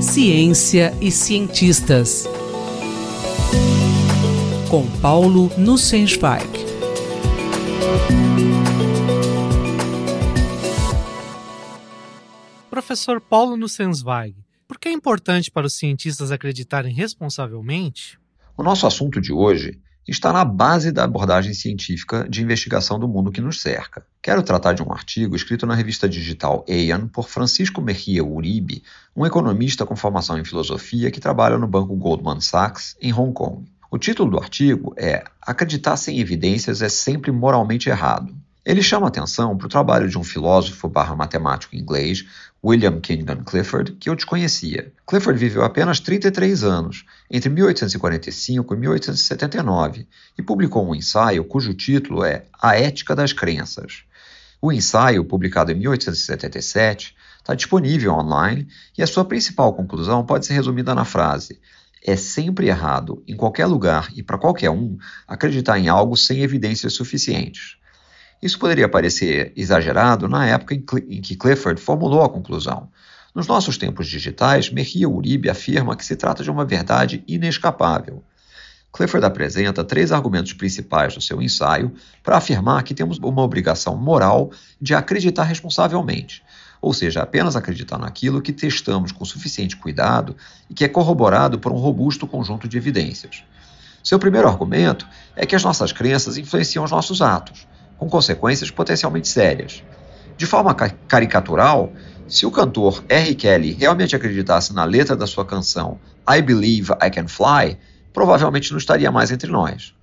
Ciência 0.00 0.92
e 1.00 1.10
cientistas. 1.10 2.26
Com 4.70 4.86
Paulo 5.00 5.50
Nussensweig. 5.58 6.48
Professor 12.70 13.20
Paulo 13.20 13.56
Nussensweig, 13.56 14.34
por 14.66 14.78
que 14.78 14.88
é 14.88 14.92
importante 14.92 15.50
para 15.50 15.66
os 15.66 15.74
cientistas 15.74 16.30
acreditarem 16.30 16.94
responsavelmente? 16.94 18.18
O 18.56 18.62
nosso 18.62 18.86
assunto 18.86 19.20
de 19.20 19.32
hoje 19.32 19.78
está 20.10 20.32
na 20.32 20.44
base 20.44 20.90
da 20.90 21.04
abordagem 21.04 21.52
científica 21.52 22.26
de 22.28 22.42
investigação 22.42 22.98
do 22.98 23.06
mundo 23.06 23.30
que 23.30 23.40
nos 23.40 23.60
cerca. 23.60 24.04
Quero 24.22 24.42
tratar 24.42 24.72
de 24.72 24.82
um 24.82 24.90
artigo 24.90 25.36
escrito 25.36 25.66
na 25.66 25.74
revista 25.74 26.08
digital 26.08 26.64
Aeon 26.68 27.08
por 27.08 27.28
Francisco 27.28 27.82
Mejia 27.82 28.24
Uribe, 28.24 28.82
um 29.14 29.26
economista 29.26 29.84
com 29.84 29.94
formação 29.94 30.38
em 30.38 30.44
filosofia 30.44 31.10
que 31.10 31.20
trabalha 31.20 31.58
no 31.58 31.66
banco 31.66 31.94
Goldman 31.94 32.40
Sachs, 32.40 32.96
em 33.00 33.12
Hong 33.12 33.32
Kong. 33.32 33.70
O 33.90 33.98
título 33.98 34.30
do 34.30 34.38
artigo 34.38 34.94
é 34.96 35.24
Acreditar 35.42 35.96
sem 35.96 36.18
evidências 36.18 36.82
é 36.82 36.88
sempre 36.88 37.30
moralmente 37.30 37.88
errado. 37.88 38.34
Ele 38.68 38.82
chama 38.82 39.08
atenção 39.08 39.56
para 39.56 39.64
o 39.64 39.70
trabalho 39.70 40.10
de 40.10 40.18
um 40.18 40.22
filósofo 40.22 40.90
barra 40.90 41.16
matemático 41.16 41.74
inglês, 41.74 42.26
William 42.62 43.00
Kingdon 43.00 43.42
Clifford, 43.42 43.92
que 43.92 44.10
eu 44.10 44.14
desconhecia. 44.14 44.92
Clifford 45.06 45.40
viveu 45.40 45.64
apenas 45.64 46.00
33 46.00 46.64
anos, 46.64 47.06
entre 47.30 47.48
1845 47.48 48.74
e 48.74 48.76
1879, 48.76 50.06
e 50.36 50.42
publicou 50.42 50.86
um 50.86 50.94
ensaio 50.94 51.46
cujo 51.46 51.72
título 51.72 52.22
é 52.22 52.44
A 52.60 52.76
Ética 52.76 53.16
das 53.16 53.32
Crenças. 53.32 54.02
O 54.60 54.70
ensaio, 54.70 55.24
publicado 55.24 55.72
em 55.72 55.74
1877, 55.74 57.16
está 57.38 57.54
disponível 57.54 58.12
online 58.12 58.68
e 58.98 59.02
a 59.02 59.06
sua 59.06 59.24
principal 59.24 59.72
conclusão 59.72 60.26
pode 60.26 60.44
ser 60.44 60.52
resumida 60.52 60.94
na 60.94 61.06
frase: 61.06 61.58
é 62.04 62.16
sempre 62.16 62.68
errado, 62.68 63.22
em 63.26 63.34
qualquer 63.34 63.64
lugar 63.64 64.10
e 64.14 64.22
para 64.22 64.36
qualquer 64.36 64.68
um, 64.68 64.98
acreditar 65.26 65.78
em 65.78 65.88
algo 65.88 66.14
sem 66.18 66.42
evidências 66.42 66.92
suficientes. 66.92 67.78
Isso 68.40 68.58
poderia 68.58 68.88
parecer 68.88 69.52
exagerado 69.56 70.28
na 70.28 70.46
época 70.46 70.74
em 70.74 71.20
que 71.20 71.34
Clifford 71.34 71.80
formulou 71.80 72.22
a 72.22 72.28
conclusão. 72.28 72.88
Nos 73.34 73.46
nossos 73.48 73.76
tempos 73.76 74.06
digitais, 74.06 74.70
Mejia 74.70 75.08
Uribe 75.08 75.50
afirma 75.50 75.96
que 75.96 76.04
se 76.04 76.14
trata 76.14 76.42
de 76.42 76.50
uma 76.50 76.64
verdade 76.64 77.22
inescapável. 77.26 78.22
Clifford 78.92 79.26
apresenta 79.26 79.84
três 79.84 80.12
argumentos 80.12 80.52
principais 80.52 81.14
no 81.14 81.20
seu 81.20 81.42
ensaio 81.42 81.92
para 82.22 82.36
afirmar 82.36 82.82
que 82.84 82.94
temos 82.94 83.18
uma 83.18 83.42
obrigação 83.42 83.96
moral 83.96 84.50
de 84.80 84.94
acreditar 84.94 85.42
responsavelmente, 85.42 86.42
ou 86.80 86.94
seja, 86.94 87.22
apenas 87.22 87.54
acreditar 87.54 87.98
naquilo 87.98 88.40
que 88.40 88.52
testamos 88.52 89.12
com 89.12 89.24
suficiente 89.24 89.76
cuidado 89.76 90.36
e 90.70 90.74
que 90.74 90.84
é 90.84 90.88
corroborado 90.88 91.58
por 91.58 91.72
um 91.72 91.76
robusto 91.76 92.26
conjunto 92.26 92.66
de 92.66 92.78
evidências. 92.78 93.42
Seu 94.02 94.18
primeiro 94.18 94.48
argumento 94.48 95.06
é 95.36 95.44
que 95.44 95.56
as 95.56 95.62
nossas 95.62 95.92
crenças 95.92 96.38
influenciam 96.38 96.84
os 96.84 96.90
nossos 96.90 97.20
atos 97.20 97.66
com 97.98 98.08
consequências 98.08 98.70
potencialmente 98.70 99.28
sérias. 99.28 99.82
De 100.36 100.46
forma 100.46 100.74
caricatural, 100.74 101.92
se 102.28 102.46
o 102.46 102.50
cantor 102.50 103.02
R. 103.08 103.34
Kelly 103.34 103.72
realmente 103.72 104.14
acreditasse 104.14 104.72
na 104.72 104.84
letra 104.84 105.16
da 105.16 105.26
sua 105.26 105.44
canção 105.44 105.98
I 106.28 106.40
Believe 106.40 106.92
I 107.02 107.10
Can 107.10 107.26
Fly, 107.26 107.76
provavelmente 108.12 108.70
não 108.70 108.78
estaria 108.78 109.10
mais 109.10 109.30
entre 109.30 109.50
nós. 109.50 109.94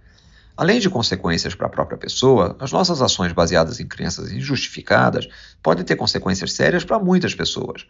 Além 0.58 0.80
de 0.80 0.90
consequências 0.90 1.54
para 1.54 1.68
a 1.68 1.70
própria 1.70 1.98
pessoa, 1.98 2.56
as 2.60 2.72
nossas 2.72 3.02
ações 3.02 3.34
baseadas 3.34 3.80
em 3.80 3.86
crenças 3.86 4.32
injustificadas 4.32 5.28
podem 5.62 5.84
ter 5.84 5.96
consequências 5.96 6.54
sérias 6.54 6.84
para 6.84 6.98
muitas 6.98 7.36
pessoas. 7.36 7.86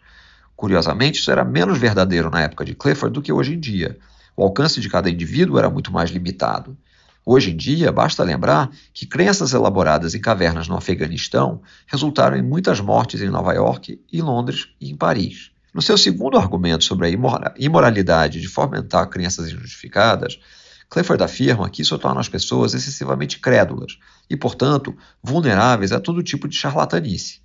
Curiosamente, 0.56 1.20
isso 1.20 1.30
era 1.30 1.44
menos 1.44 1.78
verdadeiro 1.78 2.30
na 2.30 2.42
época 2.42 2.64
de 2.64 2.74
Clifford 2.74 3.12
do 3.12 3.22
que 3.22 3.32
hoje 3.32 3.54
em 3.54 3.60
dia. 3.60 3.98
O 4.36 4.42
alcance 4.42 4.80
de 4.80 4.88
cada 4.88 5.08
indivíduo 5.08 5.58
era 5.58 5.70
muito 5.70 5.92
mais 5.92 6.10
limitado. 6.10 6.76
Hoje 7.28 7.50
em 7.50 7.56
dia, 7.56 7.90
basta 7.90 8.22
lembrar 8.22 8.70
que 8.94 9.04
crenças 9.04 9.52
elaboradas 9.52 10.14
em 10.14 10.20
cavernas 10.20 10.68
no 10.68 10.76
Afeganistão 10.76 11.60
resultaram 11.84 12.36
em 12.36 12.42
muitas 12.42 12.78
mortes 12.78 13.20
em 13.20 13.28
Nova 13.28 13.52
York, 13.52 14.00
em 14.12 14.22
Londres 14.22 14.68
e 14.80 14.92
em 14.92 14.96
Paris. 14.96 15.50
No 15.74 15.82
seu 15.82 15.98
segundo 15.98 16.38
argumento 16.38 16.84
sobre 16.84 17.08
a 17.08 17.52
imoralidade 17.58 18.40
de 18.40 18.46
fomentar 18.46 19.08
crenças 19.08 19.48
injustificadas, 19.48 20.38
Clifford 20.88 21.20
afirma 21.24 21.68
que 21.68 21.82
isso 21.82 21.98
torna 21.98 22.20
as 22.20 22.28
pessoas 22.28 22.74
excessivamente 22.74 23.40
crédulas 23.40 23.98
e, 24.30 24.36
portanto, 24.36 24.96
vulneráveis 25.20 25.90
a 25.90 25.98
todo 25.98 26.22
tipo 26.22 26.46
de 26.46 26.56
charlatanice. 26.56 27.40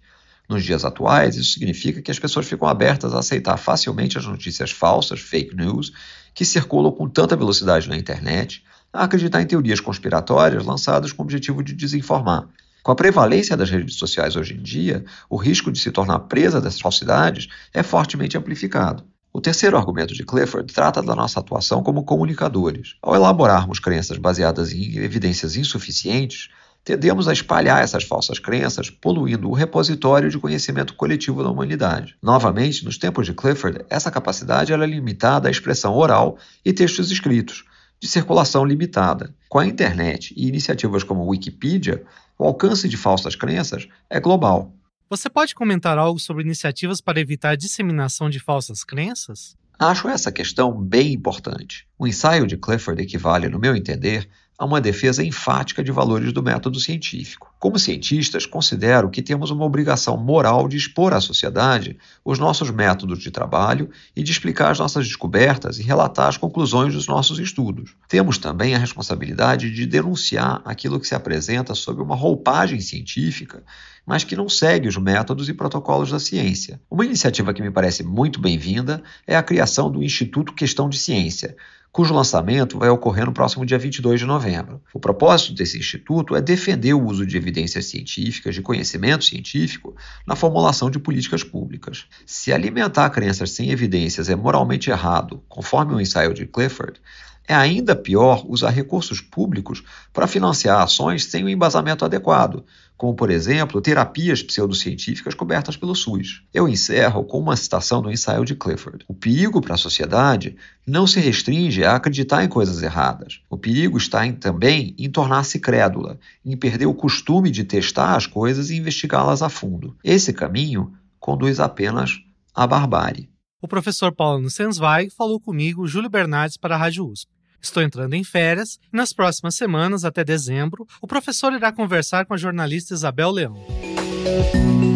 Nos 0.48 0.64
dias 0.64 0.86
atuais, 0.86 1.36
isso 1.36 1.54
significa 1.54 2.04
que 2.04 2.12
as 2.12 2.20
pessoas 2.20 2.46
ficam 2.46 2.68
abertas 2.68 3.16
a 3.16 3.20
aceitar 3.20 3.58
facilmente 3.58 4.16
as 4.16 4.28
notícias 4.28 4.70
falsas, 4.70 5.20
fake 5.20 5.56
news, 5.56 5.92
que 6.36 6.46
circulam 6.46 6.92
com 6.92 7.10
tanta 7.10 7.36
velocidade 7.36 7.90
na 7.90 7.98
internet, 7.98 8.64
a 8.94 9.04
acreditar 9.04 9.42
em 9.42 9.46
teorias 9.46 9.80
conspiratórias 9.80 10.66
lançadas 10.66 11.12
com 11.12 11.22
o 11.22 11.26
objetivo 11.26 11.64
de 11.64 11.74
desinformar. 11.74 12.48
Com 12.84 12.92
a 12.92 12.96
prevalência 12.96 13.56
das 13.56 13.70
redes 13.70 13.96
sociais 13.96 14.36
hoje 14.36 14.56
em 14.56 14.62
dia, 14.62 15.06
o 15.30 15.38
risco 15.38 15.72
de 15.72 15.80
se 15.80 15.92
tornar 15.92 16.20
presa 16.22 16.60
dessas 16.60 16.82
falsidades 16.82 17.48
é 17.74 17.84
fortemente 17.84 18.38
amplificado. 18.38 19.04
O 19.32 19.40
terceiro 19.40 19.78
argumento 19.78 20.14
de 20.14 20.26
Clifford 20.26 20.74
trata 20.74 21.02
da 21.02 21.16
nossa 21.16 21.40
atuação 21.40 21.82
como 21.82 22.04
comunicadores. 22.04 22.96
Ao 23.02 23.16
elaborarmos 23.16 23.80
crenças 23.80 24.18
baseadas 24.18 24.74
em 24.74 24.98
evidências 24.98 25.56
insuficientes, 25.56 26.50
tendemos 26.84 27.28
a 27.28 27.34
espalhar 27.34 27.84
essas 27.84 28.04
falsas 28.04 28.40
crenças, 28.40 28.90
poluindo 28.90 29.48
o 29.48 29.54
repositório 29.54 30.30
de 30.30 30.40
conhecimento 30.40 30.96
coletivo 30.96 31.44
da 31.44 31.50
humanidade. 31.50 32.16
Novamente, 32.22 32.84
nos 32.84 32.98
tempos 32.98 33.26
de 33.26 33.34
Clifford, 33.34 33.86
essa 33.90 34.12
capacidade 34.12 34.74
era 34.74 34.86
limitada 34.86 35.48
à 35.48 35.52
expressão 35.52 35.96
oral 35.96 36.38
e 36.66 36.74
textos 36.74 37.12
escritos, 37.12 37.64
de 38.02 38.08
circulação 38.08 38.66
limitada. 38.66 39.34
Com 39.48 39.60
a 39.60 39.68
internet 39.68 40.34
e 40.36 40.48
iniciativas 40.48 41.04
como 41.04 41.28
Wikipedia, 41.28 42.04
o 42.38 42.44
alcance 42.44 42.90
de 42.90 42.98
falsas 42.98 43.36
crenças 43.36 43.88
é 44.10 44.20
global. 44.20 44.74
Você 45.08 45.30
pode 45.30 45.54
comentar 45.54 46.00
algo 46.00 46.20
sobre 46.20 46.42
iniciativas 46.42 47.00
para 47.00 47.20
evitar 47.20 47.52
a 47.52 47.56
disseminação 47.56 48.28
de 48.28 48.40
falsas 48.40 48.84
crenças? 48.84 49.56
Acho 49.78 50.08
essa 50.08 50.32
questão 50.32 50.72
bem 50.72 51.14
importante. 51.14 51.88
O 51.98 52.08
ensaio 52.08 52.48
de 52.48 52.58
Clifford 52.58 53.02
equivale, 53.02 53.50
no 53.50 53.60
meu 53.60 53.76
entender, 53.76 54.28
a 54.62 54.66
uma 54.66 54.80
defesa 54.80 55.24
enfática 55.24 55.84
de 55.84 55.92
valores 55.92 56.32
do 56.32 56.44
método 56.44 56.80
científico. 56.80 57.52
Como 57.58 57.80
cientistas, 57.80 58.46
considero 58.46 59.10
que 59.10 59.24
temos 59.24 59.50
uma 59.50 59.66
obrigação 59.66 60.16
moral 60.16 60.68
de 60.68 60.78
expor 60.78 61.16
à 61.16 61.20
sociedade 61.20 61.98
os 62.24 62.38
nossos 62.38 62.70
métodos 62.70 63.18
de 63.18 63.32
trabalho 63.32 63.90
e 64.16 64.22
de 64.22 64.32
explicar 64.32 64.70
as 64.70 64.78
nossas 64.78 65.08
descobertas 65.08 65.80
e 65.80 65.82
relatar 65.82 66.28
as 66.28 66.38
conclusões 66.38 66.94
dos 66.94 67.08
nossos 67.08 67.40
estudos. 67.40 67.96
Temos 68.08 68.38
também 68.38 68.76
a 68.76 68.78
responsabilidade 68.78 69.72
de 69.72 69.88
denunciar 69.88 70.62
aquilo 70.64 71.00
que 71.00 71.08
se 71.08 71.16
apresenta 71.16 71.74
sob 71.74 72.00
uma 72.00 72.16
roupagem 72.16 72.80
científica, 72.82 73.64
mas 74.06 74.24
que 74.24 74.36
não 74.36 74.48
segue 74.48 74.88
os 74.88 74.98
métodos 74.98 75.50
e 75.50 75.56
protocolos 75.56 76.12
da 76.12 76.20
ciência. 76.20 76.80
Uma 76.88 77.06
iniciativa 77.06 77.52
que 77.52 77.64
me 77.64 77.72
parece 77.72 78.04
muito 78.04 78.40
bem-vinda 78.40 79.02
é 79.26 79.36
a 79.36 79.42
criação 79.42 79.90
do 79.90 80.04
Instituto 80.04 80.54
Questão 80.54 80.88
de 80.88 81.00
Ciência, 81.00 81.56
cujo 81.92 82.14
lançamento 82.14 82.80
vai 82.80 82.90
ocorrer 82.90 83.26
no 83.26 83.34
próximo 83.34 83.66
dia 83.66 83.78
22 83.78 84.22
de 84.22 84.26
novembro. 84.26 84.82
O 84.94 85.00
propósito 85.00 85.54
desse 85.54 85.78
instituto 85.78 86.36
é 86.36 86.42
defender 86.42 86.94
o 86.94 87.06
uso 87.06 87.26
de 87.26 87.36
evidências 87.36 87.86
científicas, 87.88 88.56
de 88.56 88.62
conhecimento 88.62 89.26
científico, 89.26 89.94
na 90.26 90.36
formulação 90.36 90.90
de 90.90 91.00
políticas 91.00 91.44
públicas. 91.44 92.06
Se 92.26 92.54
alimentar 92.54 93.10
crenças 93.10 93.52
sem 93.52 93.72
evidências 93.72 94.30
é 94.30 94.36
moralmente 94.36 94.90
errado, 94.90 95.44
conforme 95.50 95.94
o 95.94 96.00
ensaio 96.00 96.34
de 96.34 96.46
Clifford, 96.46 97.00
é 97.48 97.54
ainda 97.54 97.96
pior 97.96 98.46
usar 98.48 98.70
recursos 98.70 99.20
públicos 99.20 99.84
para 100.14 100.28
financiar 100.28 100.82
ações 100.82 101.26
sem 101.26 101.44
o 101.44 101.48
um 101.48 101.50
embasamento 101.50 102.06
adequado, 102.06 102.64
como, 103.02 103.16
por 103.16 103.32
exemplo, 103.32 103.82
terapias 103.82 104.44
pseudocientíficas 104.44 105.34
cobertas 105.34 105.76
pelo 105.76 105.96
SUS. 105.96 106.44
Eu 106.54 106.70
encerro 106.70 107.24
com 107.24 107.40
uma 107.40 107.56
citação 107.56 108.00
do 108.00 108.12
ensaio 108.12 108.46
de 108.46 108.56
Clifford. 108.56 109.04
O 109.08 109.14
perigo 109.14 109.60
para 109.60 109.74
a 109.74 109.78
sociedade 109.78 110.56
não 110.86 111.08
se 111.08 111.20
restringe 111.20 111.84
a 111.84 111.96
acreditar 111.96 112.44
em 112.44 112.48
coisas 112.48 112.84
erradas. 112.84 113.42
O 113.50 113.58
perigo 113.58 113.98
está 113.98 114.26
em, 114.26 114.34
também 114.34 114.94
em 115.00 115.10
tornar-se 115.10 115.60
crédula, 115.60 116.20
em 116.46 116.56
perder 116.56 116.86
o 116.86 116.94
costume 116.94 117.50
de 117.50 117.64
testar 117.64 118.16
as 118.16 118.28
coisas 118.28 118.70
e 118.70 118.78
investigá-las 118.78 119.42
a 119.42 119.50
fundo. 119.50 119.98
Esse 120.04 120.32
caminho 120.32 120.94
conduz 121.20 121.60
apenas 121.60 122.20
à 122.54 122.68
barbárie. 122.68 123.32
O 123.60 123.68
professor 123.68 124.14
Paulo 124.14 124.42
Nussensweig 124.42 125.10
falou 125.10 125.40
comigo, 125.40 125.88
Júlio 125.88 126.10
Bernardes, 126.10 126.58
para 126.58 126.76
a 126.76 126.78
Rádio 126.78 127.08
USP. 127.08 127.41
Estou 127.62 127.84
entrando 127.84 128.14
em 128.14 128.24
férias 128.24 128.80
e 128.92 128.98
nas 128.98 129.14
próximas 129.14 129.56
semanas, 129.56 130.04
até 130.04 130.24
dezembro, 130.24 130.88
o 131.02 131.08
professor 131.08 131.54
irá 131.54 131.72
conversar 131.72 132.26
com 132.26 132.34
a 132.34 132.38
jornalista 132.38 132.94
Isabel 132.94 133.32
Leão. 133.32 133.56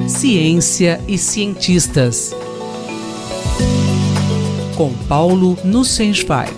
Ciência 0.08 1.00
e 1.08 1.18
cientistas. 1.18 2.32
Com 4.76 4.94
Paulo 5.08 5.58
Nussensweig. 5.64 6.54